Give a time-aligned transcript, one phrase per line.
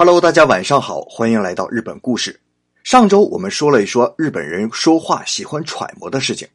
[0.00, 2.38] Hello，大家晚上好，欢迎来到日本故事。
[2.84, 6.46] 上周我们说了一说日本人说话喜欢揣摩的事情。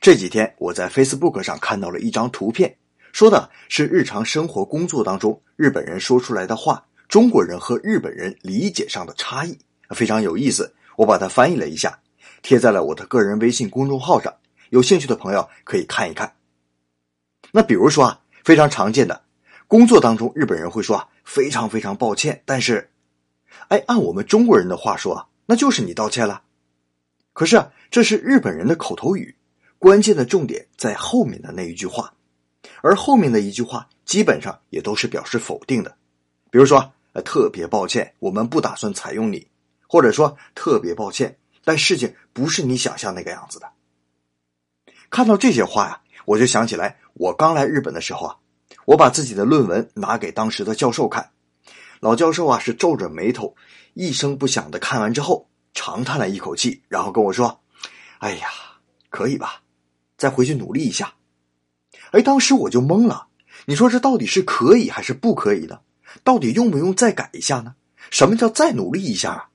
[0.00, 2.76] 这几天我在 Facebook 上看到了一张图片，
[3.12, 9.56] 说的是日常生活工作当中日本人说出来的话，中国人和日本人理解上的差异，
[9.90, 10.74] 非常有意思。
[10.96, 11.96] 我把它翻译了一下，
[12.42, 14.34] 贴在了我的个人微信公众号上，
[14.70, 16.34] 有兴趣的朋友可以看一看。
[17.52, 19.22] 那比如说啊，非常常见的。
[19.72, 22.42] 工作当中，日本人会说啊，非常非常抱歉。
[22.44, 22.90] 但是，
[23.68, 26.42] 哎，按我们中国人的话说啊，那就是你道歉了。
[27.32, 29.34] 可是啊，这是日本人的口头语，
[29.78, 32.12] 关键的重点在后面的那一句话，
[32.82, 35.96] 而后面的一句话基本上也都是表示否定的。
[36.50, 39.48] 比如说，呃，特别抱歉，我们不打算采用你，
[39.88, 43.72] 或者说特别抱歉，但事情不是你想象那个样子的。
[45.08, 48.36] 看到这些话呀，我就想起来我刚来日本的时候啊。
[48.84, 51.30] 我把自己的论文拿给当时的教授看，
[52.00, 53.54] 老教授啊是皱着眉头，
[53.94, 57.60] 一声不响的看完之后，长叹了一口气，然后跟我说
[58.18, 58.48] ：“哎呀，
[59.08, 59.62] 可以吧，
[60.16, 61.14] 再回去努力一下。”
[62.10, 63.28] 哎，当时我就懵了，
[63.66, 65.80] 你说这到底是可以还是不可以呢？
[66.24, 67.74] 到底用不用再改一下呢？
[68.10, 69.48] 什么叫再努力一下啊？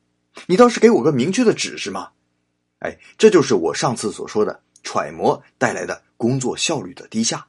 [0.45, 2.12] 你倒是给我个明确的指示嘛！
[2.80, 7.45] 哎，这就是我上次所说的揣摩带来的工作效率的低下。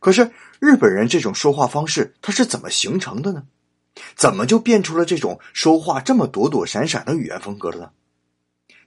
[0.00, 3.44] 可是日本人这种说话方式，它是怎么形成的呢？
[4.14, 7.90] 怎么就变出了这种说话这么躲躲闪闪的语言风格了呢？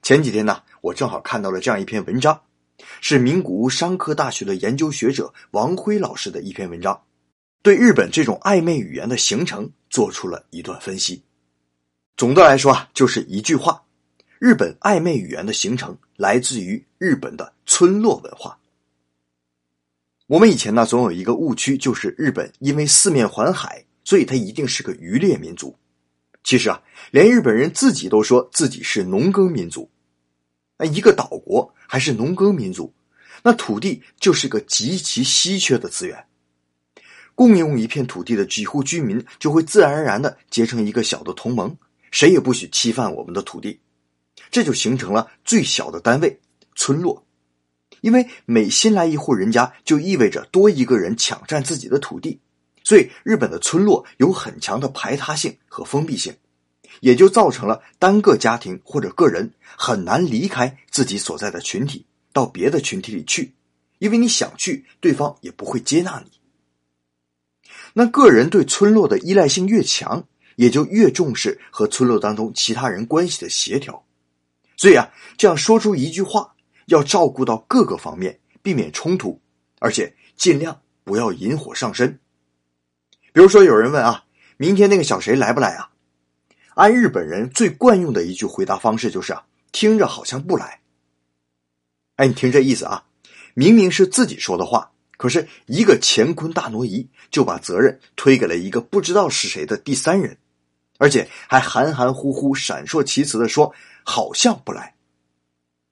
[0.02, 2.40] 前几天呢，我正好看到了这样一篇文章，
[3.00, 7.02] 是名古屋商科大学的研究学者王辉老师的一篇文章，
[7.62, 11.22] 对日本这种暧昧语言的形成做出了一段分析。
[12.16, 13.82] 总的来说啊，就是一句话：
[14.38, 18.58] 日本暧昧语言的形成来自于日本的村落文化。
[20.32, 25.76] 我们以前呢，总有一个误区，就是日本因为四面环海，所以它一定是个渔猎民族。
[26.42, 29.90] 其实啊，连日本人自己都说自己是农耕民族。
[30.78, 32.94] 那一个岛国还是农耕民族，
[33.42, 36.24] 那土地就是个极其稀缺的资源。
[37.34, 41.76] 共用一片土地的几户居民就会自然而然的结成一个小的同盟，
[42.10, 43.78] 谁也不许侵犯我们的土地，
[44.50, 46.40] 这就形成了最小的单位——
[46.74, 47.22] 村落。
[48.02, 52.40] 因为每新来一户人家，就意味着多一个人抢占自己的土地，
[52.82, 56.34] 所以日本的村落有很强的排他性和封闭性，
[57.00, 63.54] 也就造成了单个家庭或者个人很难离开自己所在的群体到别的群体里去，
[64.00, 66.32] 因为你想去，对方也不会接纳你。
[67.94, 70.26] 那个人对村落的依赖性越强，
[70.56, 74.04] 也就越重视和村落当中其他人关系的协调，
[74.76, 76.51] 所以啊，这样说出一句话。
[76.86, 79.40] 要照顾到各个方面，避免冲突，
[79.78, 82.18] 而且尽量不要引火上身。
[83.32, 84.24] 比如说，有人问啊，
[84.56, 85.90] 明天那个小谁来不来啊？
[86.74, 90.80] 按日本人最惯用的一句回答方式就是啊，听着好像不来。
[92.16, 93.04] 哎，你听这意思啊，
[93.54, 100.36] 明明是自己说的话，可是一个乾坤大挪移，就把责任推给了一个不知道是谁的第三人，
[100.98, 104.94] 而且还含含糊糊、闪烁其词的说好像不来。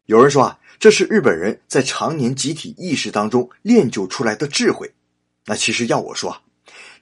[0.05, 0.60] 有人说啊。
[0.81, 4.91] 这是日本人在常年集体意识当中练就出来的智慧。
[5.45, 6.43] 那其实要我说，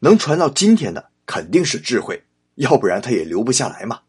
[0.00, 2.24] 能传到今天的肯定是智慧，
[2.56, 4.00] 要不然他也留不下来嘛。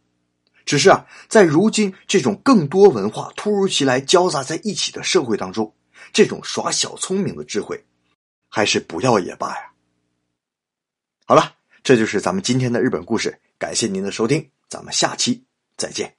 [0.66, 5.72] 只是啊，在如今这种更多文化突如其来交杂在一起的社会当中，
[6.12, 7.86] 这种耍小聪明的智慧，
[8.50, 9.72] 还是不要也罢呀。
[11.28, 11.54] 好了，
[11.84, 15.44] 这就是咱们今天的日本故事，感谢您的收听，咱们下期
[15.78, 16.19] 再见。